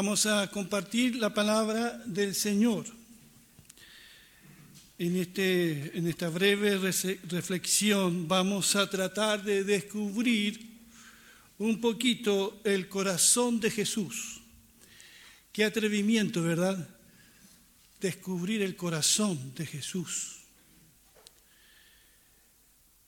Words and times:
Vamos 0.00 0.24
a 0.24 0.50
compartir 0.50 1.16
la 1.16 1.34
palabra 1.34 2.02
del 2.06 2.34
Señor. 2.34 2.86
En, 4.98 5.16
este, 5.16 5.96
en 5.98 6.06
esta 6.06 6.30
breve 6.30 6.78
reflexión 7.28 8.26
vamos 8.26 8.76
a 8.76 8.88
tratar 8.88 9.44
de 9.44 9.62
descubrir 9.62 10.69
un 11.60 11.78
poquito 11.78 12.58
el 12.64 12.88
corazón 12.88 13.60
de 13.60 13.70
Jesús. 13.70 14.40
Qué 15.52 15.62
atrevimiento, 15.62 16.42
¿verdad? 16.42 16.88
Descubrir 18.00 18.62
el 18.62 18.76
corazón 18.76 19.54
de 19.54 19.66
Jesús. 19.66 20.38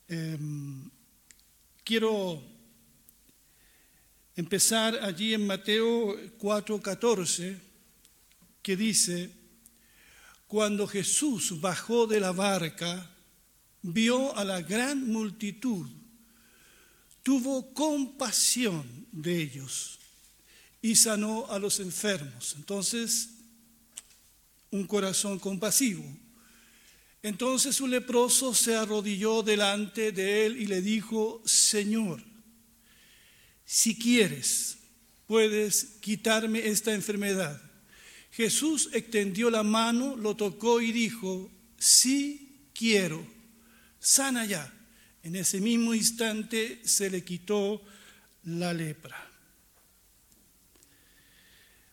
Em, 0.07 0.87
quiero 1.83 2.43
empezar 4.35 4.99
allí 5.01 5.33
en 5.33 5.47
Mateo 5.47 6.15
4:14, 6.37 7.59
que 8.61 8.77
dice, 8.77 9.31
cuando 10.45 10.85
Jesús 10.85 11.59
bajó 11.59 12.05
de 12.05 12.19
la 12.19 12.31
barca, 12.31 13.09
vio 13.81 14.37
a 14.37 14.43
la 14.43 14.61
gran 14.61 15.07
multitud, 15.07 16.02
tuvo 17.23 17.73
compasión 17.73 19.07
de 19.11 19.41
ellos 19.41 19.99
y 20.81 20.95
sanó 20.95 21.49
a 21.49 21.57
los 21.57 21.79
enfermos. 21.79 22.53
Entonces, 22.57 23.29
un 24.69 24.85
corazón 24.85 25.39
compasivo. 25.39 26.03
Entonces 27.21 27.79
un 27.79 27.91
leproso 27.91 28.53
se 28.53 28.75
arrodilló 28.75 29.43
delante 29.43 30.11
de 30.11 30.45
él 30.45 30.61
y 30.61 30.65
le 30.65 30.81
dijo, 30.81 31.41
Señor, 31.45 32.21
si 33.65 33.97
quieres, 33.97 34.77
puedes 35.25 35.85
quitarme 36.01 36.67
esta 36.67 36.93
enfermedad. 36.93 37.61
Jesús 38.31 38.89
extendió 38.91 39.49
la 39.49 39.63
mano, 39.63 40.17
lo 40.17 40.35
tocó 40.35 40.81
y 40.81 40.91
dijo, 40.91 41.49
sí 41.77 42.67
quiero, 42.73 43.25
sana 43.99 44.45
ya. 44.45 44.73
En 45.23 45.37
ese 45.37 45.61
mismo 45.61 45.93
instante 45.93 46.81
se 46.83 47.09
le 47.09 47.23
quitó 47.23 47.81
la 48.43 48.73
lepra. 48.73 49.29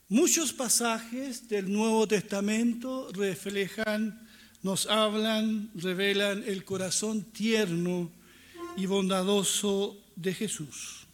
Muchos 0.08 0.52
pasajes 0.52 1.48
del 1.48 1.72
Nuevo 1.72 2.08
Testamento 2.08 3.08
reflejan, 3.12 4.28
nos 4.62 4.86
hablan, 4.86 5.70
revelan 5.76 6.42
el 6.44 6.64
corazón 6.64 7.22
tierno 7.30 8.10
y 8.76 8.86
bondadoso 8.86 10.04
de 10.16 10.34
Jesús. 10.34 11.06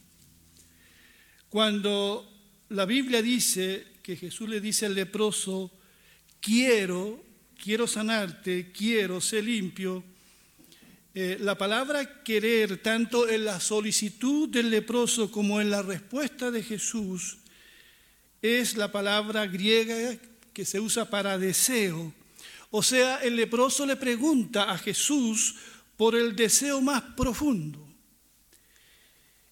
Cuando 1.50 2.26
la 2.70 2.86
Biblia 2.86 3.20
dice 3.20 3.86
que 4.02 4.16
Jesús 4.16 4.48
le 4.48 4.62
dice 4.62 4.86
al 4.86 4.94
leproso, 4.94 5.70
quiero, 6.40 7.22
quiero 7.62 7.86
sanarte, 7.86 8.72
quiero 8.72 9.20
ser 9.20 9.44
limpio, 9.44 10.02
eh, 11.18 11.38
la 11.40 11.56
palabra 11.56 12.22
querer, 12.22 12.82
tanto 12.82 13.26
en 13.26 13.46
la 13.46 13.58
solicitud 13.58 14.50
del 14.50 14.68
leproso 14.68 15.30
como 15.30 15.62
en 15.62 15.70
la 15.70 15.80
respuesta 15.80 16.50
de 16.50 16.62
Jesús, 16.62 17.38
es 18.42 18.76
la 18.76 18.92
palabra 18.92 19.46
griega 19.46 20.18
que 20.52 20.66
se 20.66 20.78
usa 20.78 21.08
para 21.08 21.38
deseo. 21.38 22.12
O 22.70 22.82
sea, 22.82 23.16
el 23.22 23.34
leproso 23.34 23.86
le 23.86 23.96
pregunta 23.96 24.70
a 24.70 24.76
Jesús 24.76 25.54
por 25.96 26.14
el 26.14 26.36
deseo 26.36 26.82
más 26.82 27.00
profundo. 27.16 27.82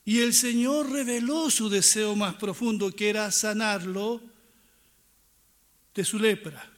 Y 0.04 0.20
el 0.20 0.34
Señor 0.34 0.92
reveló 0.92 1.48
su 1.48 1.70
deseo 1.70 2.14
más 2.14 2.34
profundo, 2.34 2.92
que 2.92 3.08
era 3.08 3.32
sanarlo 3.32 4.20
de 5.94 6.04
su 6.04 6.18
lepra. 6.18 6.73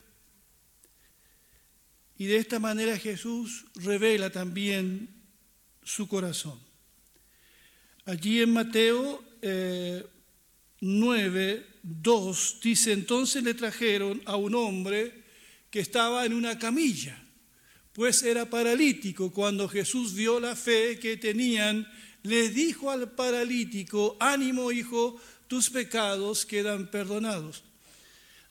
Y 2.18 2.26
de 2.26 2.36
esta 2.36 2.58
manera 2.58 2.98
Jesús 2.98 3.66
revela 3.74 4.30
también 4.30 5.08
su 5.82 6.08
corazón. 6.08 6.58
Allí 8.04 8.40
en 8.40 8.52
Mateo 8.52 9.22
9, 10.80 11.66
2 11.82 12.58
dice, 12.62 12.92
entonces 12.92 13.42
le 13.42 13.54
trajeron 13.54 14.22
a 14.24 14.36
un 14.36 14.54
hombre 14.54 15.24
que 15.70 15.80
estaba 15.80 16.24
en 16.24 16.32
una 16.32 16.58
camilla, 16.58 17.22
pues 17.92 18.22
era 18.22 18.48
paralítico 18.48 19.32
cuando 19.32 19.68
Jesús 19.68 20.14
vio 20.14 20.38
la 20.40 20.54
fe 20.54 20.98
que 20.98 21.16
tenían 21.16 21.86
le 22.26 22.48
dijo 22.48 22.90
al 22.90 23.12
paralítico, 23.12 24.16
ánimo 24.18 24.72
hijo, 24.72 25.20
tus 25.46 25.70
pecados 25.70 26.44
quedan 26.44 26.90
perdonados. 26.90 27.62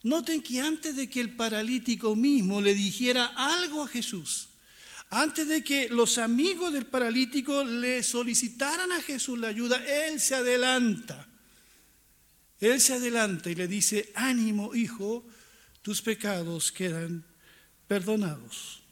Noten 0.06 0.42
que 0.42 0.62
antes 0.62 0.96
de 0.96 1.10
que 1.10 1.20
el 1.20 1.36
paralítico 1.36 2.16
mismo 2.16 2.62
le 2.62 2.76
dijera 2.76 3.34
algo 3.36 3.84
a 3.84 3.88
Jesús, 3.88 4.50
antes 5.10 5.48
de 5.48 5.64
que 5.64 5.90
los 5.90 6.18
amigos 6.18 6.72
del 6.74 6.86
paralítico 6.86 7.64
le 7.64 8.04
solicitaran 8.04 8.92
a 8.92 9.02
Jesús 9.02 9.40
la 9.40 9.48
ayuda, 9.48 9.84
Él 9.86 10.22
se 10.22 10.36
adelanta. 10.36 11.28
Él 12.60 12.80
se 12.80 12.94
adelanta 12.94 13.50
y 13.50 13.56
le 13.56 13.68
dice, 13.68 14.12
ánimo 14.16 14.76
hijo, 14.76 15.26
tus 15.82 16.02
pecados 16.02 16.72
quedan 16.72 17.26
perdonados. 17.88 18.84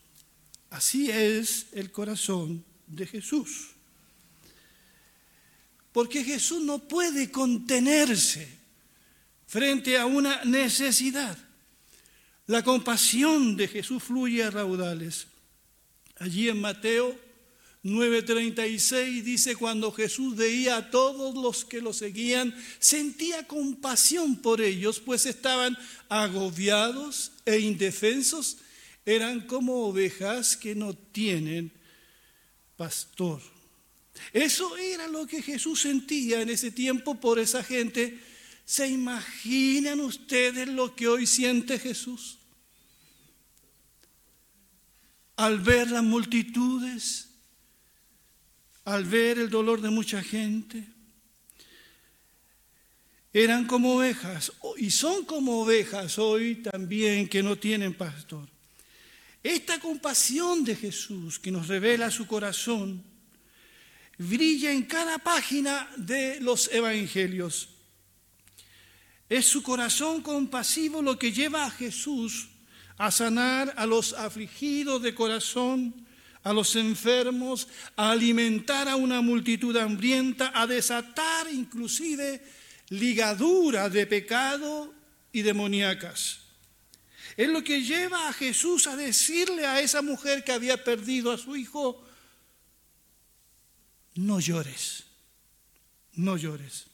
Así 0.72 1.12
es 1.12 1.68
el 1.74 1.91
corazón 1.91 2.66
de 2.88 3.06
Jesús 3.06 3.74
porque 5.94 6.24
Jesús 6.24 6.62
no 6.63 6.80
puede 6.80 7.31
contenerse 7.31 8.62
frente 9.53 10.00
a 10.00 10.08
una 10.08 10.44
necesidad. 10.46 11.38
La 12.47 12.64
compasión 12.64 13.56
de 13.56 13.68
Jesús 13.68 14.02
fluye 14.02 14.41
a 14.41 14.50
raudales. 14.50 15.28
Allí 16.16 16.50
en 16.50 16.59
Mateo 16.59 17.16
9:36 17.84 19.22
dice, 19.22 19.56
cuando 19.56 19.92
Jesús 19.92 20.36
veía 20.36 20.78
a 20.78 20.90
todos 20.90 21.36
los 21.36 21.66
que 21.66 21.81
lo 21.81 21.94
seguían, 21.94 22.52
sentía 22.80 23.46
compasión 23.46 24.38
por 24.38 24.59
ellos, 24.59 25.00
pues 25.00 25.28
estaban 25.28 25.78
agobiados 26.09 27.34
e 27.46 27.59
indefensos, 27.59 28.58
eran 29.06 29.42
como 29.42 29.86
ovejas 29.86 30.58
que 30.58 30.74
no 30.74 30.96
tienen 30.96 31.72
pastor. 32.75 33.40
Eso 34.31 34.78
era 34.78 35.08
lo 35.08 35.28
que 35.28 35.44
Jesús 35.44 35.81
sentía 35.81 36.42
en 36.42 36.50
ese 36.50 36.72
tiempo 36.72 37.13
por 37.13 37.38
esa 37.38 37.63
gente. 37.63 38.32
¿Se 38.66 38.88
imaginan 38.88 40.00
ustedes 40.00 40.68
lo 40.68 40.96
que 40.96 41.07
hoy 41.07 41.28
siente 41.28 41.79
Jesús? 41.79 42.38
Al 45.35 45.59
ver 45.59 45.91
las 45.91 46.03
multitudes, 46.03 47.29
al 48.85 49.06
ver 49.06 49.40
el 49.40 49.50
dolor 49.50 49.81
de 49.81 49.90
mucha 49.90 50.22
gente, 50.22 50.88
eran 53.34 53.66
como 53.66 53.96
ovejas 53.96 54.51
y 54.78 54.91
son 54.91 55.25
como 55.25 55.62
ovejas 55.62 56.19
hoy 56.19 56.56
también 56.56 57.28
que 57.28 57.41
no 57.41 57.57
tienen 57.57 57.95
pastor. 57.95 58.47
Esta 59.41 59.80
compasión 59.80 60.63
de 60.63 60.75
Jesús 60.75 61.40
que 61.40 61.51
nos 61.51 61.68
revela 61.68 62.12
su 62.12 62.28
corazón, 62.28 63.03
brilla 64.18 64.72
en 64.72 64.84
cada 64.84 65.18
página 65.18 65.90
de 65.97 66.39
los 66.39 66.71
evangelios. 66.71 67.73
Es 69.33 69.47
su 69.47 69.63
corazón 69.63 70.21
compasivo 70.21 71.01
lo 71.01 71.18
que 71.18 71.31
lleva 71.31 71.65
a 71.65 71.71
Jesús 71.71 72.50
a 73.00 73.09
sanar 73.09 73.74
a 73.77 73.88
los 73.88 74.13
afligidos 74.13 75.01
de 75.01 75.15
corazón, 75.15 76.06
a 76.44 76.53
los 76.53 76.75
enfermos, 76.75 77.68
a 77.95 78.12
alimentar 78.12 78.88
a 78.88 78.95
una 78.95 79.21
multitud 79.21 79.75
hambrienta, 79.75 80.51
a 80.53 80.68
desatar 80.68 81.51
inclusive 81.51 82.45
ligaduras 82.89 83.91
de 83.91 84.06
pecado 84.06 84.94
y 85.31 85.41
demoníacas. 85.41 86.41
Es 87.36 87.50
lo 87.50 87.63
que 87.63 87.81
lleva 87.81 88.29
a 88.29 88.33
Jesús 88.33 88.86
a 88.86 88.95
decirle 88.95 89.65
a 89.65 89.81
esa 89.81 90.03
mujer 90.03 90.44
que 90.44 90.51
había 90.51 90.83
perdido 90.83 91.31
a 91.31 91.39
su 91.39 91.56
hijo, 91.56 92.06
no 94.13 94.39
llores, 94.39 95.06
no 96.13 96.38
llores. 96.38 96.93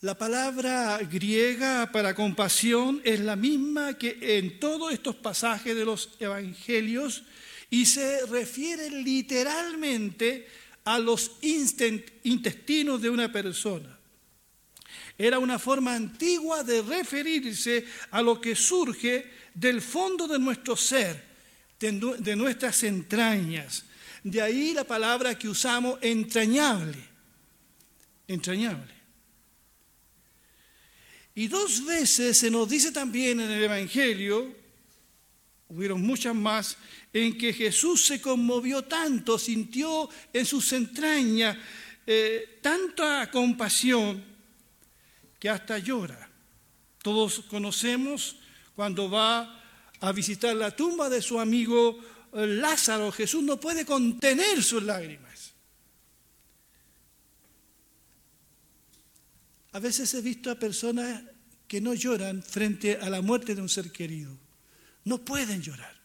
La 0.00 0.16
palabra 0.16 0.98
griega 0.98 1.90
para 1.90 2.14
compasión 2.14 3.00
es 3.02 3.18
la 3.18 3.34
misma 3.34 3.94
que 3.98 4.38
en 4.38 4.60
todos 4.60 4.92
estos 4.92 5.16
pasajes 5.16 5.74
de 5.74 5.84
los 5.84 6.10
evangelios 6.20 7.24
y 7.68 7.84
se 7.84 8.24
refiere 8.26 8.90
literalmente 8.90 10.46
a 10.84 11.00
los 11.00 11.32
intestinos 11.42 13.02
de 13.02 13.10
una 13.10 13.32
persona. 13.32 13.98
Era 15.18 15.40
una 15.40 15.58
forma 15.58 15.96
antigua 15.96 16.62
de 16.62 16.80
referirse 16.80 17.84
a 18.12 18.22
lo 18.22 18.40
que 18.40 18.54
surge 18.54 19.28
del 19.52 19.82
fondo 19.82 20.28
de 20.28 20.38
nuestro 20.38 20.76
ser, 20.76 21.24
de, 21.80 22.36
nuestras 22.36 22.84
entrañas. 22.84 23.84
De 24.22 24.40
ahí 24.40 24.74
la 24.74 24.84
palabra 24.84 25.36
que 25.36 25.48
usamos 25.48 25.98
entrañable. 26.02 27.04
Entrañable. 28.28 28.97
Y 31.38 31.46
dos 31.46 31.84
veces 31.84 32.36
se 32.36 32.50
nos 32.50 32.68
dice 32.68 32.90
también 32.90 33.38
en 33.38 33.48
el 33.48 33.62
Evangelio, 33.62 34.52
hubieron 35.68 36.02
muchas 36.02 36.34
más, 36.34 36.76
en 37.12 37.38
que 37.38 37.52
Jesús 37.52 38.06
se 38.06 38.20
conmovió 38.20 38.82
tanto, 38.82 39.38
sintió 39.38 40.10
en 40.32 40.44
sus 40.44 40.72
entrañas 40.72 41.56
eh, 42.04 42.58
tanta 42.60 43.30
compasión 43.30 44.20
que 45.38 45.48
hasta 45.48 45.78
llora. 45.78 46.28
Todos 47.04 47.44
conocemos 47.48 48.34
cuando 48.74 49.08
va 49.08 49.62
a 50.00 50.10
visitar 50.10 50.56
la 50.56 50.74
tumba 50.74 51.08
de 51.08 51.22
su 51.22 51.38
amigo 51.38 52.00
eh, 52.32 52.48
Lázaro, 52.48 53.12
Jesús 53.12 53.44
no 53.44 53.60
puede 53.60 53.86
contener 53.86 54.60
sus 54.60 54.82
lágrimas. 54.82 55.37
A 59.72 59.78
veces 59.78 60.12
he 60.14 60.22
visto 60.22 60.50
a 60.50 60.58
personas 60.58 61.22
que 61.66 61.80
no 61.80 61.94
lloran 61.94 62.42
frente 62.42 62.96
a 62.96 63.10
la 63.10 63.20
muerte 63.20 63.54
de 63.54 63.62
un 63.62 63.68
ser 63.68 63.92
querido. 63.92 64.36
No 65.04 65.18
pueden 65.24 65.60
llorar. 65.62 65.96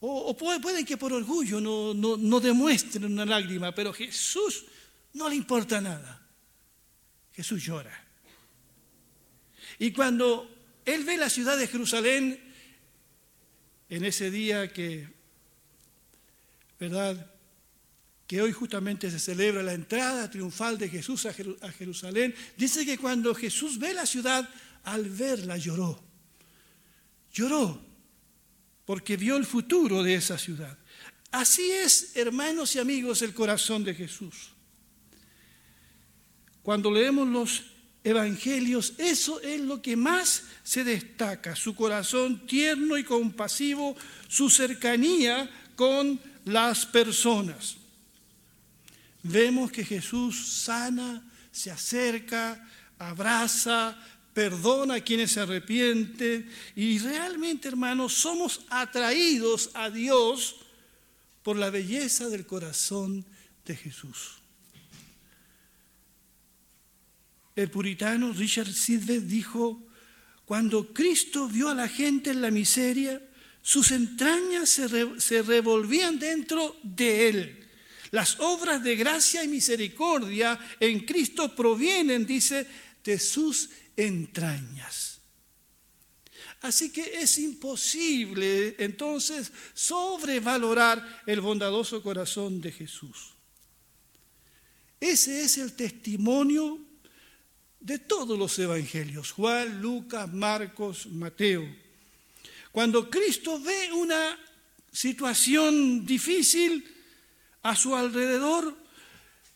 O, 0.00 0.36
pueden 0.36 0.84
que 0.84 0.96
por 0.96 1.12
orgullo 1.12 1.60
no, 1.60 1.94
no 1.94 2.40
demuestren 2.40 3.04
una 3.04 3.24
lágrima, 3.24 3.72
pero 3.72 3.92
Jesús 3.92 4.64
no 5.14 5.28
le 5.28 5.36
importa 5.36 5.80
nada. 5.80 6.26
Jesús 7.32 7.64
llora. 7.64 8.04
Y 9.78 9.92
cuando 9.92 10.50
él 10.84 11.04
ve 11.04 11.16
la 11.16 11.30
ciudad 11.30 11.56
de 11.56 11.68
Jerusalén, 11.68 12.38
en 13.88 14.04
ese 14.04 14.30
día 14.30 14.72
que, 14.72 15.08
¿verdad? 16.78 17.31
Que 18.32 18.40
hoy 18.40 18.52
justamente 18.52 19.10
se 19.10 19.18
celebra 19.18 19.62
la 19.62 19.74
entrada 19.74 20.30
triunfal 20.30 20.78
de 20.78 20.88
Jesús 20.88 21.26
a 21.26 21.70
Jerusalén, 21.70 22.34
dice 22.56 22.86
que 22.86 22.96
cuando 22.96 23.34
Jesús 23.34 23.78
ve 23.78 23.92
la 23.92 24.06
ciudad, 24.06 24.48
al 24.84 25.10
verla 25.10 25.58
lloró. 25.58 26.02
Lloró 27.30 27.78
porque 28.86 29.18
vio 29.18 29.36
el 29.36 29.44
futuro 29.44 30.02
de 30.02 30.14
esa 30.14 30.38
ciudad. 30.38 30.78
Así 31.30 31.72
es, 31.72 32.16
hermanos 32.16 32.74
y 32.74 32.78
amigos, 32.78 33.20
el 33.20 33.34
corazón 33.34 33.84
de 33.84 33.94
Jesús. 33.94 34.52
Cuando 36.62 36.90
leemos 36.90 37.28
los 37.28 37.64
evangelios, 38.02 38.94
eso 38.96 39.42
es 39.42 39.60
lo 39.60 39.82
que 39.82 39.94
más 39.94 40.44
se 40.62 40.84
destaca, 40.84 41.54
su 41.54 41.74
corazón 41.74 42.46
tierno 42.46 42.96
y 42.96 43.04
compasivo, 43.04 43.94
su 44.26 44.48
cercanía 44.48 45.50
con 45.76 46.18
las 46.46 46.86
personas. 46.86 47.81
Vemos 49.22 49.70
que 49.70 49.84
Jesús 49.84 50.62
sana, 50.64 51.22
se 51.50 51.70
acerca, 51.70 52.68
abraza, 52.98 53.96
perdona 54.32 54.94
a 54.94 55.00
quienes 55.00 55.32
se 55.32 55.40
arrepienten 55.40 56.50
y 56.74 56.98
realmente, 56.98 57.68
hermanos, 57.68 58.14
somos 58.14 58.64
atraídos 58.68 59.70
a 59.74 59.90
Dios 59.90 60.56
por 61.42 61.56
la 61.56 61.70
belleza 61.70 62.28
del 62.28 62.46
corazón 62.46 63.24
de 63.64 63.76
Jesús. 63.76 64.38
El 67.54 67.70
puritano 67.70 68.32
Richard 68.32 68.72
Sidley 68.72 69.20
dijo, 69.20 69.86
cuando 70.44 70.92
Cristo 70.92 71.48
vio 71.48 71.68
a 71.68 71.74
la 71.74 71.88
gente 71.88 72.30
en 72.30 72.40
la 72.40 72.50
miseria, 72.50 73.22
sus 73.60 73.90
entrañas 73.90 74.70
se, 74.70 75.20
se 75.20 75.42
revolvían 75.42 76.18
dentro 76.18 76.76
de 76.82 77.28
él. 77.28 77.61
Las 78.12 78.38
obras 78.40 78.84
de 78.84 78.94
gracia 78.94 79.42
y 79.42 79.48
misericordia 79.48 80.58
en 80.78 81.00
Cristo 81.00 81.54
provienen, 81.56 82.26
dice, 82.26 82.66
de 83.02 83.18
sus 83.18 83.70
entrañas. 83.96 85.20
Así 86.60 86.92
que 86.92 87.22
es 87.22 87.38
imposible 87.38 88.76
entonces 88.78 89.50
sobrevalorar 89.72 91.22
el 91.26 91.40
bondadoso 91.40 92.02
corazón 92.02 92.60
de 92.60 92.70
Jesús. 92.70 93.32
Ese 95.00 95.42
es 95.42 95.56
el 95.56 95.72
testimonio 95.72 96.78
de 97.80 97.98
todos 97.98 98.38
los 98.38 98.56
evangelios, 98.58 99.32
Juan, 99.32 99.80
Lucas, 99.80 100.30
Marcos, 100.30 101.06
Mateo. 101.06 101.66
Cuando 102.70 103.08
Cristo 103.08 103.58
ve 103.58 103.90
una 103.92 104.38
situación 104.92 106.04
difícil 106.04 107.01
a 107.62 107.76
su 107.76 107.94
alrededor, 107.94 108.76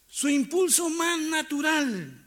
su 0.09 0.29
impulso 0.29 0.89
más 0.89 1.21
natural 1.21 2.25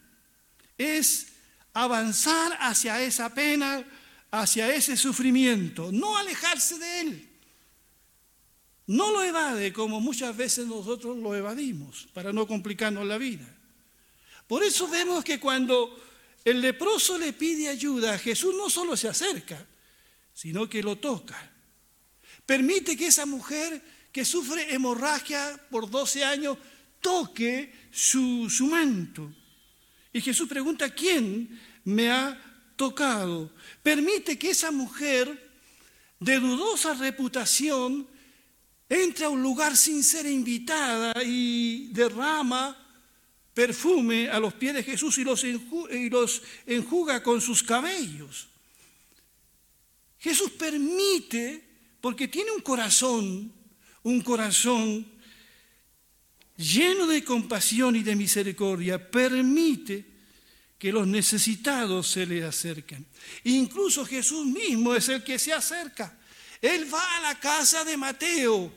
es 0.78 1.28
avanzar 1.74 2.58
hacia 2.60 3.02
esa 3.02 3.34
pena, 3.34 3.84
hacia 4.32 4.74
ese 4.74 4.98
sufrimiento, 4.98 5.92
no 5.92 6.18
alejarse 6.18 6.78
de 6.78 7.02
él. 7.02 7.30
No 8.88 9.12
lo 9.12 9.24
evade 9.24 9.72
como 9.72 10.02
muchas 10.02 10.36
veces 10.36 10.66
nosotros 10.66 11.18
lo 11.18 11.36
evadimos 11.36 12.08
para 12.14 12.34
no 12.34 12.48
complicarnos 12.48 13.06
la 13.06 13.20
vida. 13.20 13.46
Por 14.48 14.64
eso 14.64 14.88
vemos 14.88 15.24
que 15.24 15.40
cuando 15.40 15.96
el 16.44 16.60
leproso 16.60 17.18
le 17.18 17.34
pide 17.34 17.70
ayuda, 17.70 18.18
Jesús 18.18 18.56
no 18.56 18.68
solo 18.68 18.98
se 18.98 19.08
acerca, 19.08 19.64
sino 20.34 20.68
que 20.68 20.82
lo 20.82 20.96
toca. 20.96 21.52
Permite 22.46 22.98
que 22.98 23.08
esa 23.08 23.28
mujer 23.28 23.80
que 24.12 24.26
sufre 24.26 24.74
hemorragia 24.74 25.60
por 25.70 25.90
12 25.90 26.24
años 26.24 26.58
toque 27.02 27.74
su, 27.92 28.50
su 28.50 28.68
manto. 28.68 29.32
Y 30.12 30.22
Jesús 30.22 30.48
pregunta, 30.48 30.94
¿quién 30.94 31.60
me 31.84 32.10
ha 32.10 32.40
tocado? 32.76 33.54
Permite 33.84 34.38
que 34.38 34.52
esa 34.52 34.72
mujer 34.72 35.50
de 36.20 36.40
dudosa 36.40 36.94
reputación 36.96 38.08
entre 38.90 39.26
a 39.26 39.30
un 39.30 39.42
lugar 39.42 39.78
sin 39.78 40.04
ser 40.04 40.26
invitada 40.26 41.14
y 41.24 41.90
derrama 41.94 42.76
perfume 43.54 44.30
a 44.30 44.40
los 44.40 44.54
pies 44.56 44.74
de 44.74 44.84
Jesús 44.84 45.18
y 45.20 45.24
los, 45.24 45.44
y 45.44 46.10
los 46.10 46.42
enjuga 46.66 47.22
con 47.22 47.40
sus 47.40 47.62
cabellos. 47.62 48.48
Jesús 50.18 50.52
permite, 50.52 51.64
porque 52.02 52.28
tiene 52.28 52.52
un 52.52 52.62
corazón, 52.62 53.54
un 54.04 54.22
corazón 54.22 55.06
lleno 56.58 57.08
de 57.08 57.24
compasión 57.24 57.96
y 57.96 58.04
de 58.04 58.16
misericordia, 58.16 59.10
permite 59.10 60.06
que 60.78 60.92
los 60.92 61.08
necesitados 61.08 62.08
se 62.08 62.26
le 62.26 62.44
acerquen. 62.44 63.06
Incluso 63.46 64.06
Jesús 64.06 64.46
mismo 64.46 64.96
es 64.96 65.10
el 65.10 65.24
que 65.24 65.40
se 65.40 65.54
acerca. 65.54 66.18
Él 66.62 66.94
va 66.94 67.18
a 67.18 67.22
la 67.22 67.40
casa 67.40 67.84
de 67.84 67.98
Mateo. 67.98 68.74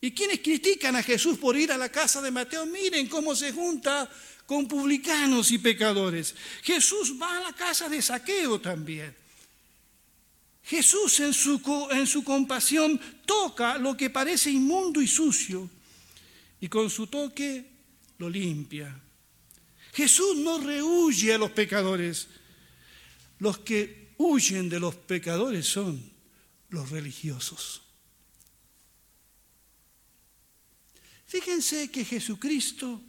Y 0.00 0.12
quienes 0.12 0.40
critican 0.40 0.96
a 0.96 1.02
Jesús 1.02 1.38
por 1.38 1.56
ir 1.56 1.70
a 1.70 1.78
la 1.78 1.88
casa 1.88 2.20
de 2.20 2.32
Mateo, 2.32 2.66
miren 2.66 3.08
cómo 3.08 3.36
se 3.36 3.52
junta 3.52 4.10
con 4.46 4.66
publicanos 4.66 5.52
y 5.52 5.58
pecadores. 5.58 6.34
Jesús 6.62 7.14
va 7.20 7.38
a 7.38 7.40
la 7.40 7.52
casa 7.52 7.88
de 7.88 8.02
Saqueo 8.02 8.60
también. 8.60 9.21
Jesús 10.64 11.20
en 11.20 11.34
su, 11.34 11.88
en 11.90 12.06
su 12.06 12.22
compasión 12.22 13.00
toca 13.26 13.78
lo 13.78 13.96
que 13.96 14.10
parece 14.10 14.50
inmundo 14.50 15.00
y 15.00 15.08
sucio 15.08 15.68
y 16.60 16.68
con 16.68 16.88
su 16.88 17.08
toque 17.08 17.66
lo 18.18 18.30
limpia. 18.30 19.00
Jesús 19.92 20.36
no 20.36 20.58
rehuye 20.58 21.34
a 21.34 21.38
los 21.38 21.50
pecadores. 21.50 22.28
Los 23.38 23.58
que 23.58 24.14
huyen 24.18 24.68
de 24.68 24.78
los 24.78 24.94
pecadores 24.94 25.66
son 25.66 26.12
los 26.70 26.90
religiosos. 26.90 27.82
Fíjense 31.26 31.90
que 31.90 32.04
Jesucristo, 32.04 33.02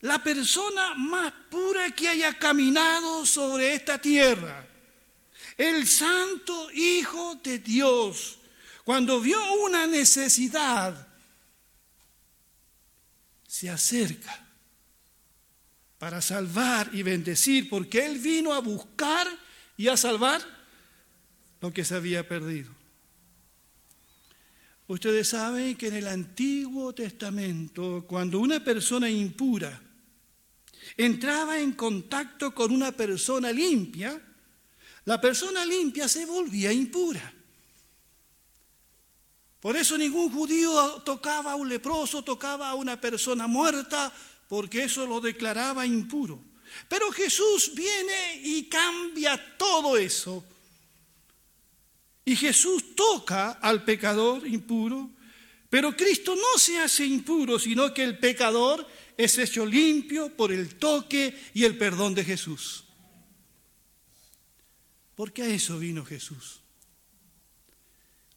la 0.00 0.22
persona 0.22 0.94
más 0.94 1.32
pura 1.50 1.90
que 1.90 2.08
haya 2.08 2.38
caminado 2.38 3.26
sobre 3.26 3.74
esta 3.74 4.00
tierra, 4.00 4.66
el 5.56 5.86
santo 5.86 6.70
Hijo 6.72 7.36
de 7.42 7.58
Dios, 7.58 8.38
cuando 8.84 9.20
vio 9.20 9.38
una 9.64 9.86
necesidad, 9.86 11.08
se 13.46 13.70
acerca 13.70 14.46
para 15.98 16.20
salvar 16.20 16.90
y 16.92 17.02
bendecir, 17.02 17.70
porque 17.70 18.04
Él 18.04 18.18
vino 18.18 18.52
a 18.52 18.60
buscar 18.60 19.26
y 19.76 19.88
a 19.88 19.96
salvar 19.96 20.42
lo 21.60 21.72
que 21.72 21.84
se 21.84 21.94
había 21.94 22.28
perdido. 22.28 22.70
Ustedes 24.88 25.28
saben 25.28 25.74
que 25.76 25.88
en 25.88 25.94
el 25.94 26.06
Antiguo 26.06 26.94
Testamento, 26.94 28.04
cuando 28.06 28.38
una 28.38 28.62
persona 28.62 29.10
impura 29.10 29.82
entraba 30.96 31.58
en 31.58 31.72
contacto 31.72 32.54
con 32.54 32.70
una 32.70 32.92
persona 32.92 33.50
limpia, 33.50 34.20
la 35.06 35.20
persona 35.20 35.64
limpia 35.64 36.08
se 36.08 36.26
volvía 36.26 36.72
impura. 36.72 37.32
Por 39.60 39.76
eso 39.76 39.96
ningún 39.96 40.30
judío 40.30 41.02
tocaba 41.04 41.52
a 41.52 41.56
un 41.56 41.68
leproso, 41.68 42.22
tocaba 42.22 42.68
a 42.68 42.74
una 42.74 43.00
persona 43.00 43.46
muerta, 43.46 44.12
porque 44.48 44.84
eso 44.84 45.06
lo 45.06 45.20
declaraba 45.20 45.86
impuro. 45.86 46.40
Pero 46.88 47.10
Jesús 47.12 47.72
viene 47.74 48.40
y 48.42 48.64
cambia 48.64 49.56
todo 49.56 49.96
eso. 49.96 50.44
Y 52.24 52.34
Jesús 52.34 52.96
toca 52.96 53.52
al 53.52 53.84
pecador 53.84 54.46
impuro, 54.46 55.10
pero 55.70 55.96
Cristo 55.96 56.34
no 56.34 56.58
se 56.58 56.78
hace 56.80 57.06
impuro, 57.06 57.60
sino 57.60 57.94
que 57.94 58.02
el 58.02 58.18
pecador 58.18 58.86
es 59.16 59.38
hecho 59.38 59.64
limpio 59.64 60.36
por 60.36 60.50
el 60.50 60.74
toque 60.74 61.38
y 61.54 61.64
el 61.64 61.78
perdón 61.78 62.14
de 62.14 62.24
Jesús. 62.24 62.85
Porque 65.16 65.42
a 65.42 65.46
eso 65.46 65.78
vino 65.80 66.04
Jesús. 66.04 66.60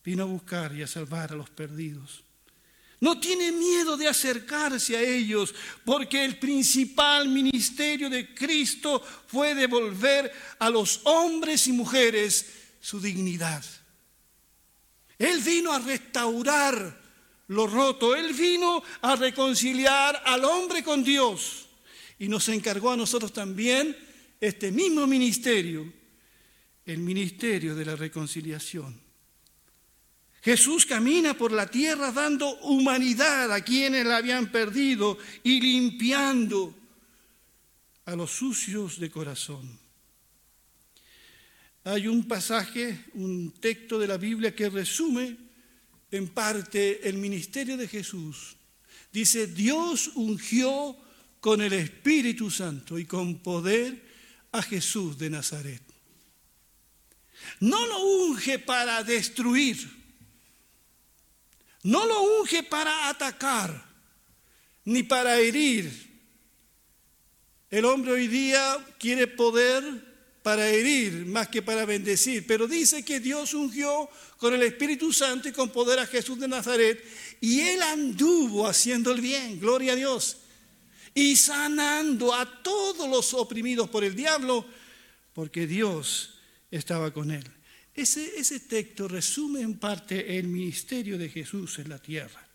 Vino 0.04 0.24
a 0.24 0.26
buscar 0.26 0.74
y 0.74 0.82
a 0.82 0.88
salvar 0.88 1.32
a 1.32 1.36
los 1.36 1.52
perdidos. 1.52 2.24
No 3.02 3.20
tiene 3.20 3.52
miedo 3.52 3.96
de 3.96 4.08
acercarse 4.08 4.98
a 4.98 5.02
ellos, 5.02 5.54
porque 5.86 6.26
el 6.26 6.40
principal 6.40 7.30
ministerio 7.30 8.10
de 8.10 8.34
Cristo 8.34 9.02
fue 9.28 9.54
devolver 9.56 10.32
a 10.58 10.70
los 10.70 11.02
hombres 11.04 11.68
y 11.68 11.72
mujeres 11.72 12.46
su 12.82 13.00
dignidad. 13.00 13.64
Él 15.18 15.40
vino 15.42 15.72
a 15.72 15.80
restaurar 15.80 17.00
lo 17.48 17.68
roto, 17.68 18.16
Él 18.16 18.34
vino 18.34 18.82
a 19.02 19.16
reconciliar 19.16 20.22
al 20.26 20.46
hombre 20.46 20.84
con 20.84 21.04
Dios 21.04 21.68
y 22.18 22.28
nos 22.28 22.48
encargó 22.50 22.92
a 22.92 22.98
nosotros 22.98 23.34
también 23.34 23.98
este 24.40 24.72
mismo 24.72 25.08
ministerio, 25.08 25.92
el 26.90 27.00
ministerio 27.00 27.76
de 27.76 27.86
la 27.86 27.96
reconciliación. 27.96 29.00
Jesús 30.42 30.86
camina 30.86 31.36
por 31.36 31.52
la 31.52 31.68
tierra 31.68 32.12
dando 32.12 32.60
humanidad 32.62 33.52
a 33.52 33.62
quienes 33.62 34.06
la 34.06 34.18
habían 34.18 34.52
perdido 34.52 35.18
y 35.44 35.62
limpiando 35.62 36.76
a 38.06 38.16
los 38.16 38.32
sucios 38.32 39.00
de 39.00 39.12
corazón. 39.12 39.78
Hay 41.84 42.08
un 42.08 42.28
pasaje, 42.28 43.06
un 43.14 43.52
texto 43.60 44.00
de 44.00 44.08
la 44.08 44.18
Biblia 44.18 44.56
que 44.56 44.70
resume 44.70 45.38
en 46.10 46.28
parte 46.30 47.08
el 47.08 47.18
ministerio 47.18 47.78
de 47.78 47.88
Jesús. 47.88 48.56
Dice, 49.12 49.48
Dios 49.48 50.12
ungió 50.16 50.98
con 51.40 51.62
el 51.62 51.74
Espíritu 51.74 52.50
Santo 52.50 52.98
y 52.98 53.06
con 53.06 53.40
poder 53.40 54.08
a 54.52 54.62
Jesús 54.62 55.18
de 55.18 55.30
Nazaret. 55.30 55.89
No 57.60 57.86
lo 57.88 58.00
unge 58.00 58.60
para 58.60 59.04
destruir, 59.04 59.78
no 61.84 62.06
lo 62.06 62.40
unge 62.40 62.64
para 62.64 63.10
atacar 63.10 63.86
ni 64.86 65.04
para 65.04 65.38
herir. 65.40 66.10
El 67.70 67.86
hombre 67.86 68.14
hoy 68.14 68.28
día 68.28 68.78
quiere 68.98 69.28
poder 69.28 69.84
para 70.42 70.68
herir 70.68 71.26
más 71.26 71.50
que 71.50 71.62
para 71.62 71.86
bendecir, 71.86 72.48
pero 72.48 72.68
dice 72.68 73.04
que 73.04 73.20
Dios 73.20 73.54
ungió 73.54 74.10
con 74.38 74.54
el 74.54 74.64
Espíritu 74.64 75.14
Santo 75.14 75.50
y 75.50 75.52
con 75.52 75.70
poder 75.70 76.00
a 76.00 76.08
Jesús 76.08 76.40
de 76.40 76.48
Nazaret 76.48 77.04
y 77.42 77.60
él 77.62 77.82
anduvo 77.82 78.68
haciendo 78.68 79.12
el 79.12 79.22
bien, 79.22 79.60
gloria 79.60 79.94
a 79.94 79.96
Dios, 79.96 80.38
y 81.14 81.36
sanando 81.36 82.34
a 82.34 82.64
todos 82.64 83.10
los 83.10 83.34
oprimidos 83.34 83.90
por 83.90 84.04
el 84.04 84.16
diablo, 84.16 84.66
porque 85.34 85.68
Dios 85.68 86.39
estaba 86.72 87.12
con 87.12 87.32
él. 87.32 87.44
Ese, 87.94 88.60
texto 88.62 89.08
resume 89.08 89.62
en 89.62 89.78
parte 89.78 90.38
el 90.38 90.48
ministerio 90.48 91.18
de 91.18 91.30
Jesús 91.30 91.80
en 91.80 91.90
la 91.90 92.00
tierra. 92.00 92.48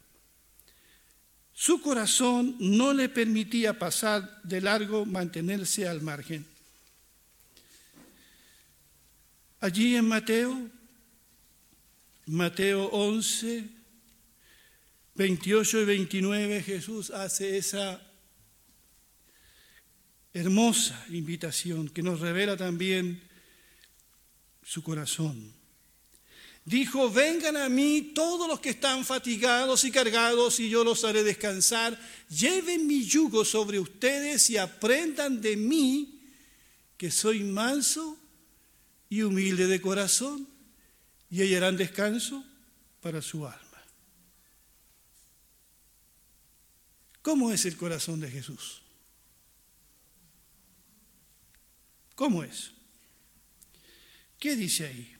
Su 1.52 1.80
corazón 1.80 2.56
no 2.58 2.92
le 2.92 3.08
permitía 3.08 3.78
pasar 3.78 4.42
de 4.42 4.60
largo, 4.60 5.04
mantenerse 5.04 5.86
al 5.86 6.00
margen. 6.00 6.46
Allí 9.60 9.96
en 9.96 10.06
Mateo, 10.06 10.70
Mateo 12.26 12.86
11, 12.86 13.64
28 15.14 15.80
y 15.80 15.84
29, 15.84 16.62
Jesús 16.62 17.10
hace 17.10 17.58
esa 17.58 18.02
hermosa 20.32 21.04
invitación 21.10 21.88
que 21.88 22.02
nos 22.02 22.20
revela 22.20 22.56
también 22.56 23.22
su 24.64 24.82
corazón. 24.82 25.52
Dijo, 26.64 27.10
vengan 27.10 27.58
a 27.58 27.68
mí 27.68 28.12
todos 28.14 28.48
los 28.48 28.58
que 28.58 28.70
están 28.70 29.04
fatigados 29.04 29.84
y 29.84 29.90
cargados 29.90 30.58
y 30.60 30.70
yo 30.70 30.82
los 30.82 31.04
haré 31.04 31.22
descansar. 31.22 31.98
Lleven 32.30 32.86
mi 32.86 33.04
yugo 33.04 33.44
sobre 33.44 33.78
ustedes 33.78 34.48
y 34.48 34.56
aprendan 34.56 35.42
de 35.42 35.56
mí 35.56 36.22
que 36.96 37.10
soy 37.10 37.40
manso 37.40 38.18
y 39.10 39.22
humilde 39.22 39.66
de 39.66 39.80
corazón 39.80 40.48
y 41.28 41.42
hallarán 41.42 41.76
descanso 41.76 42.42
para 43.02 43.20
su 43.20 43.46
alma. 43.46 43.60
¿Cómo 47.20 47.52
es 47.52 47.66
el 47.66 47.76
corazón 47.76 48.20
de 48.20 48.30
Jesús? 48.30 48.82
¿Cómo 52.14 52.42
es? 52.42 52.73
¿Qué 54.38 54.56
dice 54.56 54.86
ahí? 54.86 55.16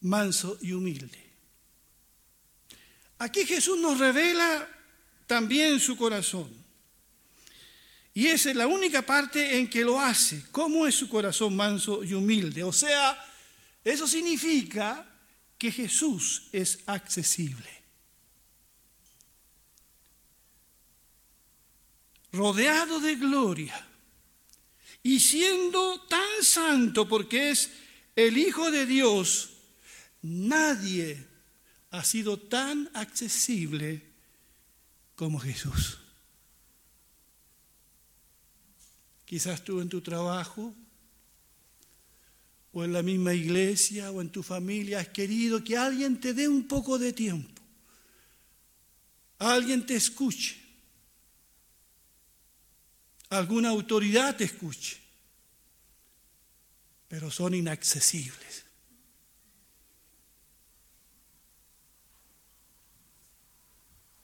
Manso 0.00 0.58
y 0.60 0.72
humilde. 0.72 1.28
Aquí 3.18 3.44
Jesús 3.44 3.78
nos 3.78 3.98
revela 3.98 4.68
también 5.26 5.80
su 5.80 5.96
corazón. 5.96 6.48
Y 8.14 8.26
esa 8.26 8.50
es 8.50 8.56
la 8.56 8.66
única 8.66 9.02
parte 9.02 9.58
en 9.58 9.68
que 9.68 9.84
lo 9.84 10.00
hace. 10.00 10.44
¿Cómo 10.50 10.86
es 10.86 10.94
su 10.94 11.08
corazón 11.08 11.54
manso 11.54 12.02
y 12.02 12.14
humilde? 12.14 12.62
O 12.64 12.72
sea, 12.72 13.16
eso 13.84 14.06
significa 14.06 15.06
que 15.56 15.70
Jesús 15.70 16.48
es 16.52 16.80
accesible. 16.86 17.68
Rodeado 22.32 23.00
de 23.00 23.16
gloria 23.16 23.87
y 25.02 25.20
siendo 25.20 26.00
tan 26.08 26.42
santo 26.42 27.08
porque 27.08 27.50
es 27.50 27.70
el 28.16 28.36
Hijo 28.36 28.70
de 28.70 28.84
Dios, 28.84 29.50
nadie 30.22 31.24
ha 31.90 32.04
sido 32.04 32.38
tan 32.38 32.90
accesible 32.94 34.02
como 35.14 35.38
Jesús. 35.38 35.98
Quizás 39.24 39.62
tú 39.62 39.80
en 39.80 39.88
tu 39.88 40.00
trabajo 40.00 40.74
o 42.72 42.84
en 42.84 42.92
la 42.92 43.02
misma 43.02 43.34
iglesia 43.34 44.10
o 44.10 44.20
en 44.20 44.30
tu 44.30 44.42
familia 44.42 45.00
has 45.00 45.08
querido 45.08 45.62
que 45.62 45.76
alguien 45.76 46.20
te 46.20 46.34
dé 46.34 46.48
un 46.48 46.66
poco 46.66 46.98
de 46.98 47.12
tiempo, 47.12 47.62
alguien 49.38 49.84
te 49.86 49.96
escuche 49.96 50.57
alguna 53.30 53.68
autoridad 53.70 54.36
te 54.36 54.44
escuche, 54.44 54.98
pero 57.08 57.30
son 57.30 57.54
inaccesibles. 57.54 58.64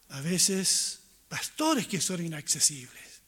A 0.09 0.21
veces 0.21 1.01
pastores 1.27 1.87
que 1.87 1.99
son 1.99 2.25
inaccesibles. 2.25 3.21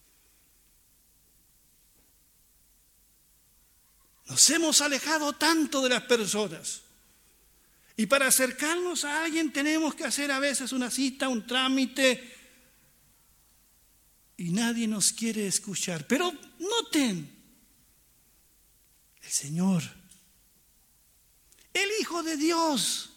Nos 4.28 4.50
hemos 4.50 4.82
alejado 4.82 5.34
tanto 5.34 5.82
de 5.82 5.90
las 5.90 6.04
personas. 6.04 6.82
Y 7.96 8.06
para 8.06 8.28
acercarnos 8.28 9.06
a 9.06 9.24
alguien 9.24 9.52
tenemos 9.52 9.96
que 9.96 10.04
hacer 10.04 10.32
a 10.32 10.40
veces 10.40 10.72
una 10.72 10.92
cita, 10.92 11.30
un 11.30 11.48
trámite, 11.48 12.37
y 14.38 14.52
nadie 14.52 14.88
nos 14.88 15.12
quiere 15.12 15.48
escuchar. 15.48 16.08
Pero 16.08 16.32
noten, 16.60 17.36
el 19.22 19.30
Señor, 19.30 19.84
el 21.74 21.90
Hijo 22.00 22.24
de 22.24 22.38
Dios, 22.38 23.10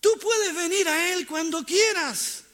tú 0.00 0.10
puedes 0.20 0.54
venir 0.54 0.88
a 0.88 1.12
Él 1.12 1.26
cuando 1.26 1.64
quieras. 1.64 2.44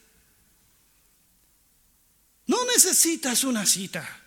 No 2.47 2.65
necesitas 2.67 3.45
una 3.45 3.65
cita. 3.65 4.21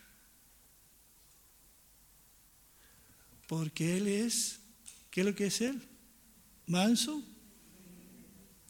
Porque 3.48 3.98
Él 3.98 4.08
es 4.08 4.58
¿Qué 5.18 5.22
es 5.22 5.26
lo 5.26 5.34
que 5.34 5.48
es 5.48 5.62
Él? 5.62 5.82
Manso 6.68 7.24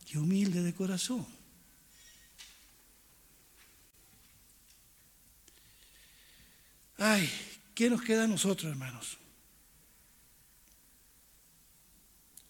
y 0.10 0.16
humilde 0.16 0.64
de 0.64 0.74
corazón. 0.74 1.28
Ay, 6.98 7.30
¿qué 7.76 7.90
nos 7.90 8.02
queda 8.02 8.24
a 8.24 8.28
nosotros, 8.28 8.72
hermanos? 8.72 9.18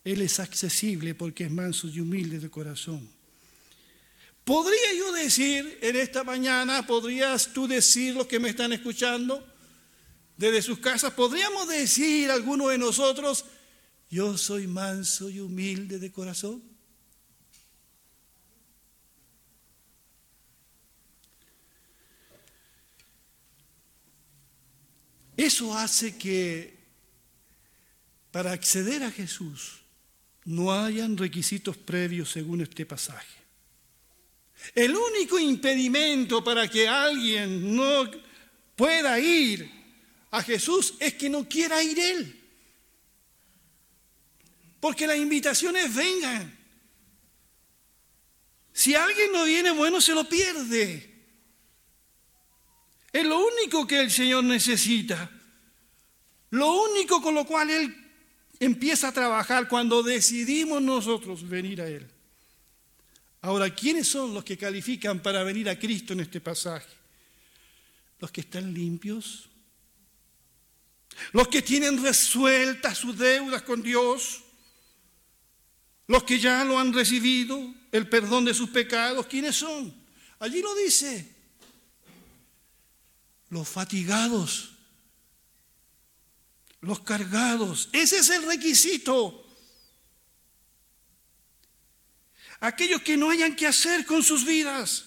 Él 0.03 0.21
es 0.21 0.39
accesible 0.39 1.15
porque 1.15 1.43
es 1.43 1.51
manso 1.51 1.89
y 1.89 1.99
humilde 1.99 2.39
de 2.39 2.49
corazón. 2.49 3.09
¿Podría 4.45 4.93
yo 4.97 5.11
decir 5.11 5.79
en 5.81 5.97
esta 5.97 6.23
mañana, 6.23 6.87
podrías 6.87 7.51
tú 7.51 7.67
decir 7.67 8.15
los 8.15 8.27
que 8.27 8.39
me 8.39 8.47
están 8.49 8.71
escuchando 8.71 9.45
desde 10.37 10.61
sus 10.61 10.79
casas, 10.79 11.11
podríamos 11.11 11.67
decir 11.67 12.31
alguno 12.31 12.69
de 12.69 12.77
nosotros, 12.77 13.43
yo 14.09 14.37
soy 14.37 14.65
manso 14.67 15.29
y 15.29 15.41
humilde 15.41 15.99
de 15.99 16.09
corazón? 16.13 16.76
Eso 25.37 25.77
hace 25.77 26.17
que 26.17 26.75
para 28.31 28.51
acceder 28.51 29.03
a 29.03 29.11
Jesús 29.11 29.81
no 30.45 30.73
hayan 30.73 31.15
requisitos 31.15 31.77
previos 31.77 32.31
según 32.31 32.61
este 32.61 32.85
pasaje. 32.87 33.37
El 34.73 34.95
único 34.95 35.37
impedimento 35.37 36.43
para 36.43 36.67
que 36.67 36.87
alguien 36.87 37.75
no 37.75 38.09
pueda 38.75 39.19
ir 39.19 39.71
a 40.31 40.41
Jesús 40.41 40.95
es 40.99 41.13
que 41.13 41.29
no 41.29 41.47
quiera 41.47 41.83
ir 41.83 41.99
él. 41.99 42.43
Porque 44.79 45.05
las 45.05 45.17
invitaciones 45.17 45.93
vengan. 45.93 46.57
Si 48.73 48.95
alguien 48.95 49.31
no 49.31 49.45
viene, 49.45 49.71
bueno, 49.71 50.01
se 50.01 50.13
lo 50.13 50.27
pierde. 50.27 51.16
Es 53.17 53.25
lo 53.25 53.39
único 53.39 53.87
que 53.87 53.99
el 53.99 54.11
Señor 54.11 54.43
necesita. 54.43 55.27
Lo 56.51 56.83
único 56.83 57.19
con 57.19 57.33
lo 57.33 57.47
cual 57.47 57.71
Él 57.71 57.95
empieza 58.59 59.07
a 59.07 59.11
trabajar 59.11 59.67
cuando 59.67 60.03
decidimos 60.03 60.83
nosotros 60.83 61.49
venir 61.49 61.81
a 61.81 61.87
Él. 61.87 62.07
Ahora, 63.41 63.73
¿quiénes 63.73 64.07
son 64.07 64.35
los 64.35 64.43
que 64.43 64.55
califican 64.55 65.19
para 65.19 65.41
venir 65.41 65.67
a 65.67 65.79
Cristo 65.79 66.13
en 66.13 66.19
este 66.19 66.41
pasaje? 66.41 66.93
Los 68.19 68.31
que 68.31 68.41
están 68.41 68.71
limpios, 68.71 69.49
los 71.31 71.47
que 71.47 71.63
tienen 71.63 72.03
resueltas 72.03 72.99
sus 72.99 73.17
deudas 73.17 73.63
con 73.63 73.81
Dios, 73.81 74.43
los 76.05 76.21
que 76.21 76.37
ya 76.37 76.63
lo 76.63 76.77
han 76.77 76.93
recibido, 76.93 77.73
el 77.91 78.07
perdón 78.07 78.45
de 78.45 78.53
sus 78.53 78.69
pecados, 78.69 79.25
¿quiénes 79.25 79.55
son? 79.55 79.91
Allí 80.37 80.61
lo 80.61 80.75
dice, 80.75 81.36
los 83.49 83.67
fatigados, 83.67 84.71
los 86.81 86.99
cargados. 87.01 87.89
Ese 87.91 88.17
es 88.17 88.29
el 88.29 88.43
requisito. 88.43 89.45
Aquellos 92.59 93.01
que 93.01 93.17
no 93.17 93.29
hayan 93.29 93.55
que 93.55 93.67
hacer 93.67 94.05
con 94.05 94.23
sus 94.23 94.45
vidas. 94.45 95.05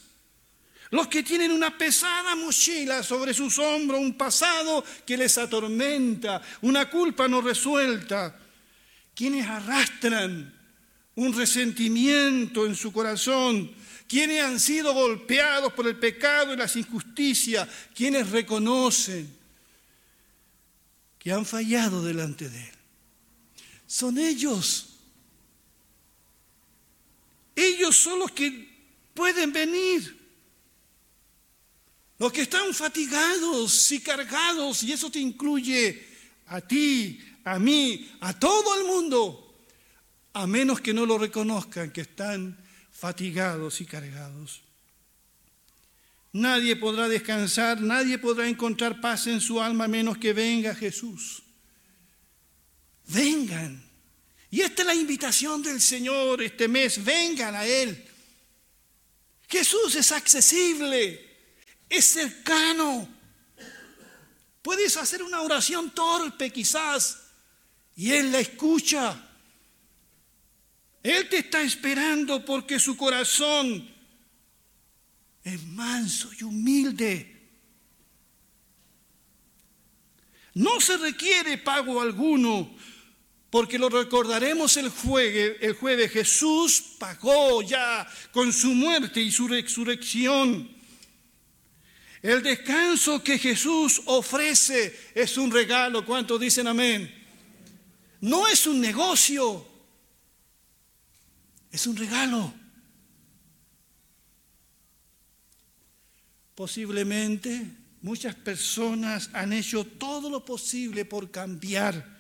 Los 0.91 1.07
que 1.07 1.23
tienen 1.23 1.53
una 1.53 1.77
pesada 1.79 2.35
mochila 2.35 3.03
sobre 3.05 3.33
sus 3.33 3.59
hombros, 3.59 4.01
un 4.01 4.17
pasado 4.17 4.85
que 5.07 5.17
les 5.17 5.39
atormenta, 5.39 6.43
una 6.63 6.91
culpa 6.91 7.29
no 7.29 7.41
resuelta. 7.41 8.37
Quienes 9.15 9.47
arrastran 9.47 10.53
un 11.15 11.33
resentimiento 11.33 12.67
en 12.67 12.75
su 12.75 12.93
corazón, 12.93 13.73
quienes 14.11 14.43
han 14.43 14.59
sido 14.59 14.93
golpeados 14.93 15.73
por 15.73 15.87
el 15.87 15.97
pecado 15.97 16.53
y 16.53 16.57
las 16.57 16.75
injusticias, 16.75 17.69
quienes 17.95 18.29
reconocen 18.29 19.33
que 21.17 21.31
han 21.31 21.47
fallado 21.47 22.03
delante 22.03 22.49
de 22.49 22.59
Él. 22.59 22.75
Son 23.87 24.19
ellos. 24.19 24.97
Ellos 27.55 27.97
son 27.97 28.19
los 28.19 28.33
que 28.33 28.69
pueden 29.15 29.53
venir. 29.53 30.19
Los 32.19 32.33
que 32.33 32.43
están 32.43 32.75
fatigados 32.75 33.93
y 33.93 34.01
cargados, 34.01 34.83
y 34.83 34.91
eso 34.91 35.09
te 35.09 35.21
incluye 35.21 36.05
a 36.49 36.61
ti, 36.61 37.21
a 37.45 37.61
mí, 37.61 38.11
a 38.23 38.37
todo 38.37 38.77
el 38.77 38.87
mundo, 38.89 39.55
a 40.33 40.49
menos 40.49 40.81
que 40.81 40.93
no 40.93 41.07
lo 41.07 41.17
reconozcan, 41.17 41.93
que 41.93 42.01
están 42.01 42.59
fatigados 43.01 43.81
y 43.81 43.87
cargados. 43.87 44.61
Nadie 46.33 46.77
podrá 46.77 47.09
descansar, 47.09 47.81
nadie 47.81 48.19
podrá 48.19 48.47
encontrar 48.47 49.01
paz 49.01 49.27
en 49.27 49.41
su 49.41 49.59
alma 49.59 49.89
menos 49.89 50.19
que 50.19 50.35
venga 50.35 50.75
Jesús. 50.75 51.43
Vengan. 53.07 53.83
Y 54.51 54.61
esta 54.61 54.83
es 54.83 54.87
la 54.87 54.95
invitación 54.95 55.63
del 55.63 55.81
Señor 55.81 56.43
este 56.43 56.69
mes, 56.69 57.03
vengan 57.03 57.55
a 57.55 57.65
Él. 57.65 58.07
Jesús 59.49 59.95
es 59.95 60.13
accesible, 60.13 61.39
es 61.89 62.05
cercano. 62.05 63.09
Puedes 64.61 64.99
hacer 64.99 65.23
una 65.23 65.41
oración 65.41 65.91
torpe 65.93 66.53
quizás 66.53 67.19
y 67.97 68.13
Él 68.13 68.31
la 68.31 68.41
escucha. 68.41 69.30
Él 71.03 71.29
te 71.29 71.39
está 71.39 71.63
esperando 71.63 72.45
porque 72.45 72.79
su 72.79 72.97
corazón 72.97 73.89
es 75.43 75.65
manso 75.65 76.31
y 76.39 76.45
humilde. 76.45 77.41
No 80.55 80.81
se 80.81 80.97
requiere 80.97 81.59
pago 81.59 82.01
alguno, 82.01 82.75
porque 83.51 83.79
lo 83.79 83.89
recordaremos 83.89 84.77
el 84.77 84.91
jueves, 84.91 85.57
el 85.61 85.75
jueves. 85.75 86.11
Jesús 86.11 86.83
pagó 86.99 87.63
ya 87.63 88.07
con 88.33 88.53
su 88.53 88.75
muerte 88.75 89.21
y 89.21 89.31
su 89.31 89.49
resurrección. 89.49 90.71
El 92.23 92.43
descanso 92.43 93.25
que 93.25 93.39
Jesús 93.39 94.03
ofrece 94.05 95.13
es 95.15 95.39
un 95.39 95.51
regalo. 95.51 96.05
¿Cuántos 96.05 96.39
dicen 96.39 96.67
amén? 96.67 97.15
No 98.21 98.47
es 98.47 98.67
un 98.67 98.81
negocio, 98.81 99.67
es 101.71 101.87
un 101.87 101.97
regalo. 101.97 102.53
Posiblemente 106.55 107.67
muchas 108.03 108.35
personas 108.35 109.31
han 109.33 109.53
hecho 109.53 109.85
todo 109.85 110.29
lo 110.29 110.45
posible 110.45 111.05
por 111.05 111.31
cambiar 111.31 112.19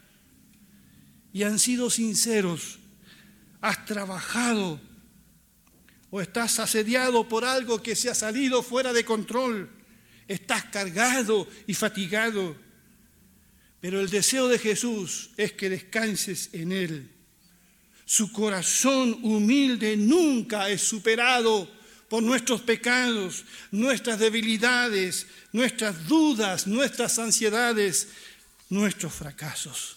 y 1.32 1.42
han 1.42 1.58
sido 1.58 1.90
sinceros. 1.90 2.78
Has 3.60 3.84
trabajado 3.84 4.80
o 6.10 6.20
estás 6.20 6.58
asediado 6.58 7.28
por 7.28 7.44
algo 7.44 7.82
que 7.82 7.94
se 7.94 8.08
ha 8.08 8.14
salido 8.14 8.62
fuera 8.62 8.92
de 8.92 9.04
control. 9.04 9.70
Estás 10.26 10.64
cargado 10.66 11.46
y 11.66 11.74
fatigado. 11.74 12.56
Pero 13.80 14.00
el 14.00 14.10
deseo 14.10 14.48
de 14.48 14.58
Jesús 14.58 15.30
es 15.36 15.52
que 15.52 15.70
descanses 15.70 16.50
en 16.52 16.72
Él. 16.72 17.19
Su 18.10 18.32
corazón 18.32 19.20
humilde 19.22 19.96
nunca 19.96 20.68
es 20.68 20.82
superado 20.82 21.70
por 22.08 22.20
nuestros 22.24 22.60
pecados, 22.60 23.44
nuestras 23.70 24.18
debilidades, 24.18 25.28
nuestras 25.52 26.08
dudas, 26.08 26.66
nuestras 26.66 27.20
ansiedades, 27.20 28.08
nuestros 28.68 29.12
fracasos. 29.12 29.96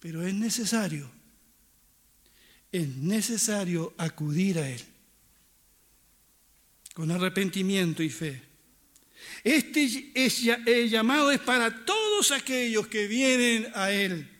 Pero 0.00 0.22
es 0.22 0.34
necesario, 0.34 1.10
es 2.70 2.86
necesario 2.86 3.94
acudir 3.96 4.58
a 4.58 4.68
Él 4.68 4.84
con 6.92 7.10
arrepentimiento 7.10 8.02
y 8.02 8.10
fe. 8.10 8.42
Este 9.42 10.12
el 10.66 10.90
llamado 10.90 11.30
es 11.30 11.40
para 11.40 11.86
todos 11.86 12.32
aquellos 12.32 12.86
que 12.88 13.06
vienen 13.06 13.72
a 13.74 13.90
Él 13.90 14.35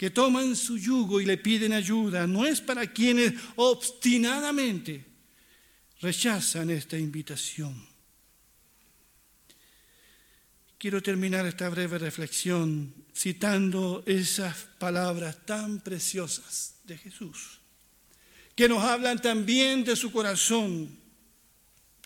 que 0.00 0.08
toman 0.08 0.56
su 0.56 0.78
yugo 0.78 1.20
y 1.20 1.26
le 1.26 1.36
piden 1.36 1.74
ayuda, 1.74 2.26
no 2.26 2.46
es 2.46 2.62
para 2.62 2.90
quienes 2.90 3.34
obstinadamente 3.56 5.04
rechazan 6.00 6.70
esta 6.70 6.96
invitación. 6.96 7.86
Quiero 10.78 11.02
terminar 11.02 11.44
esta 11.44 11.68
breve 11.68 11.98
reflexión 11.98 12.94
citando 13.14 14.02
esas 14.06 14.56
palabras 14.78 15.44
tan 15.44 15.80
preciosas 15.80 16.76
de 16.84 16.96
Jesús, 16.96 17.60
que 18.56 18.70
nos 18.70 18.82
hablan 18.82 19.20
también 19.20 19.84
de 19.84 19.96
su 19.96 20.10
corazón 20.10 20.96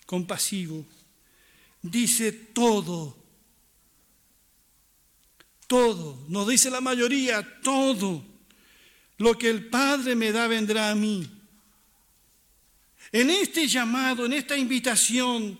compasivo. 0.04 0.84
Dice 1.80 2.32
todo 2.32 3.23
todo, 5.74 6.24
nos 6.28 6.46
dice 6.46 6.70
la 6.70 6.80
mayoría, 6.80 7.60
todo 7.60 8.24
lo 9.18 9.36
que 9.36 9.50
el 9.50 9.66
Padre 9.66 10.14
me 10.14 10.30
da 10.30 10.46
vendrá 10.46 10.90
a 10.90 10.94
mí. 10.94 11.28
En 13.10 13.28
este 13.28 13.66
llamado, 13.66 14.24
en 14.24 14.34
esta 14.34 14.56
invitación, 14.56 15.58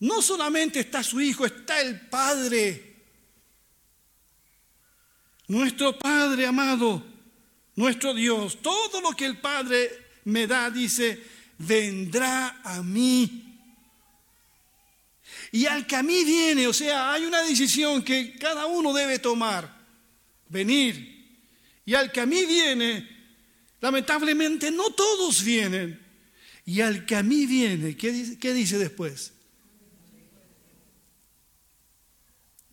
no 0.00 0.20
solamente 0.20 0.80
está 0.80 1.02
su 1.02 1.22
Hijo, 1.22 1.46
está 1.46 1.80
el 1.80 2.02
Padre. 2.02 2.96
Nuestro 5.48 5.98
Padre 5.98 6.46
amado, 6.46 7.02
nuestro 7.76 8.12
Dios, 8.12 8.60
todo 8.60 9.00
lo 9.00 9.12
que 9.12 9.24
el 9.24 9.38
Padre 9.38 9.90
me 10.24 10.46
da, 10.46 10.70
dice, 10.70 11.18
vendrá 11.56 12.60
a 12.62 12.82
mí. 12.82 13.49
Y 15.52 15.66
al 15.66 15.86
que 15.86 15.96
a 15.96 16.02
mí 16.02 16.24
viene, 16.24 16.66
o 16.66 16.72
sea, 16.72 17.12
hay 17.12 17.24
una 17.24 17.42
decisión 17.42 18.02
que 18.02 18.36
cada 18.38 18.66
uno 18.66 18.92
debe 18.92 19.18
tomar, 19.18 19.68
venir. 20.48 21.40
Y 21.84 21.94
al 21.94 22.12
que 22.12 22.20
a 22.20 22.26
mí 22.26 22.44
viene, 22.44 23.08
lamentablemente 23.80 24.70
no 24.70 24.90
todos 24.90 25.42
vienen. 25.42 26.00
Y 26.64 26.82
al 26.82 27.04
que 27.04 27.16
a 27.16 27.22
mí 27.22 27.46
viene, 27.46 27.96
¿qué 27.96 28.12
dice, 28.12 28.38
qué 28.38 28.52
dice 28.52 28.78
después? 28.78 29.32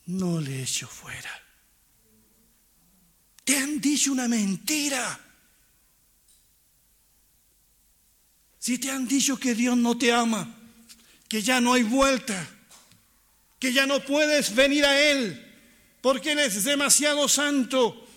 No 0.05 0.39
le 0.39 0.61
echo 0.61 0.87
fuera. 0.87 1.31
Te 3.43 3.57
han 3.57 3.81
dicho 3.81 4.11
una 4.11 4.27
mentira. 4.27 5.19
Si 8.59 8.77
te 8.77 8.91
han 8.91 9.07
dicho 9.07 9.39
que 9.39 9.55
Dios 9.55 9.77
no 9.77 9.97
te 9.97 10.11
ama, 10.11 10.53
que 11.27 11.41
ya 11.41 11.59
no 11.59 11.73
hay 11.73 11.83
vuelta, 11.83 12.56
que 13.59 13.73
ya 13.73 13.85
no 13.85 14.03
puedes 14.03 14.53
venir 14.53 14.85
a 14.85 14.99
Él, 15.11 15.43
porque 16.01 16.33
Él 16.33 16.39
es 16.39 16.63
demasiado 16.63 17.27
santo. 17.27 18.07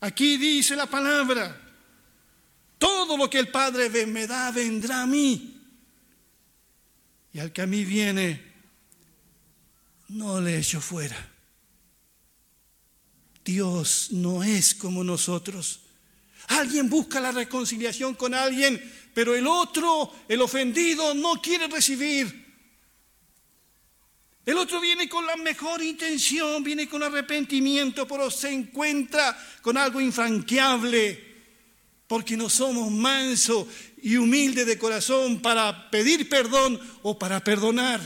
Aquí 0.00 0.36
dice 0.36 0.76
la 0.76 0.86
palabra, 0.86 1.58
todo 2.78 3.16
lo 3.16 3.30
que 3.30 3.38
el 3.38 3.48
Padre 3.48 3.88
me 4.06 4.26
da 4.26 4.50
vendrá 4.50 5.02
a 5.02 5.06
mí. 5.06 5.60
Y 7.32 7.38
al 7.38 7.52
que 7.52 7.62
a 7.62 7.66
mí 7.66 7.84
viene, 7.84 8.42
no 10.08 10.40
le 10.40 10.58
echo 10.58 10.80
fuera. 10.80 11.30
Dios 13.44 14.08
no 14.10 14.42
es 14.42 14.74
como 14.74 15.02
nosotros. 15.02 15.80
Alguien 16.48 16.90
busca 16.90 17.20
la 17.20 17.32
reconciliación 17.32 18.14
con 18.14 18.34
alguien, 18.34 18.82
pero 19.14 19.34
el 19.34 19.46
otro, 19.46 20.12
el 20.28 20.42
ofendido, 20.42 21.14
no 21.14 21.40
quiere 21.40 21.68
recibir. 21.68 22.41
El 24.44 24.58
otro 24.58 24.80
viene 24.80 25.08
con 25.08 25.24
la 25.24 25.36
mejor 25.36 25.82
intención, 25.82 26.64
viene 26.64 26.88
con 26.88 27.02
arrepentimiento, 27.02 28.08
pero 28.08 28.28
se 28.30 28.50
encuentra 28.50 29.36
con 29.60 29.76
algo 29.76 30.00
infranqueable, 30.00 31.32
porque 32.08 32.36
no 32.36 32.48
somos 32.48 32.90
mansos 32.90 33.68
y 34.02 34.16
humildes 34.16 34.66
de 34.66 34.78
corazón 34.78 35.40
para 35.40 35.90
pedir 35.90 36.28
perdón 36.28 36.80
o 37.02 37.16
para 37.16 37.42
perdonar. 37.44 38.00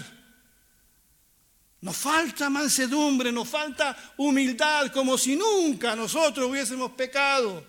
Nos 1.80 1.96
falta 1.96 2.50
mansedumbre, 2.50 3.32
nos 3.32 3.48
falta 3.48 3.96
humildad, 4.18 4.92
como 4.92 5.16
si 5.16 5.36
nunca 5.36 5.96
nosotros 5.96 6.50
hubiésemos 6.50 6.92
pecado. 6.92 7.64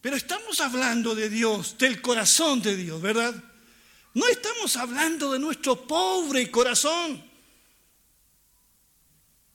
Pero 0.00 0.16
estamos 0.16 0.60
hablando 0.60 1.14
de 1.14 1.30
Dios, 1.30 1.78
del 1.78 2.02
corazón 2.02 2.60
de 2.60 2.76
Dios, 2.76 3.00
¿verdad? 3.00 3.34
No 4.14 4.28
estamos 4.28 4.76
hablando 4.76 5.32
de 5.32 5.40
nuestro 5.40 5.86
pobre 5.86 6.48
corazón, 6.50 7.22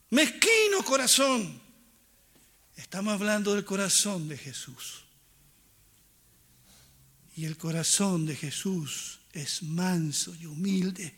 mezquino 0.10 0.84
corazón. 0.84 1.62
Estamos 2.76 3.14
hablando 3.14 3.56
del 3.56 3.64
corazón 3.64 4.28
de 4.28 4.38
Jesús. 4.38 5.06
Y 7.36 7.46
el 7.46 7.58
corazón 7.58 8.26
de 8.26 8.36
Jesús 8.36 9.20
es 9.32 9.64
manso 9.64 10.36
y 10.36 10.46
humilde. 10.46 11.16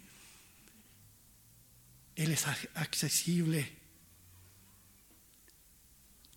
Él 2.16 2.32
es 2.32 2.46
accesible. 2.76 3.78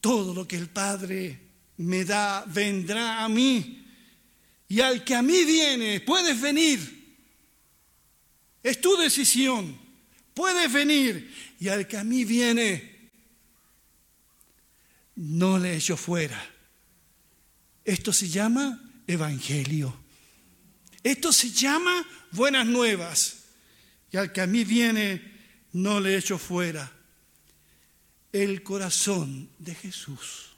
Todo 0.00 0.32
lo 0.32 0.48
que 0.48 0.56
el 0.56 0.70
Padre 0.70 1.40
me 1.76 2.04
da 2.06 2.44
vendrá 2.46 3.24
a 3.24 3.28
mí. 3.28 3.83
Y 4.74 4.80
al 4.80 5.04
que 5.04 5.14
a 5.14 5.22
mí 5.22 5.44
viene, 5.44 6.00
puedes 6.00 6.40
venir. 6.40 7.16
Es 8.60 8.80
tu 8.80 8.96
decisión. 8.96 9.78
Puedes 10.34 10.72
venir. 10.72 11.32
Y 11.60 11.68
al 11.68 11.86
que 11.86 11.96
a 11.96 12.02
mí 12.02 12.24
viene, 12.24 13.12
no 15.14 15.60
le 15.60 15.76
echo 15.76 15.96
fuera. 15.96 16.44
Esto 17.84 18.12
se 18.12 18.28
llama 18.28 18.82
evangelio. 19.06 19.96
Esto 21.04 21.32
se 21.32 21.50
llama 21.50 22.04
buenas 22.32 22.66
nuevas. 22.66 23.44
Y 24.10 24.16
al 24.16 24.32
que 24.32 24.40
a 24.40 24.48
mí 24.48 24.64
viene, 24.64 25.22
no 25.72 26.00
le 26.00 26.16
echo 26.16 26.36
fuera. 26.36 26.90
El 28.32 28.64
corazón 28.64 29.48
de 29.60 29.72
Jesús 29.76 30.53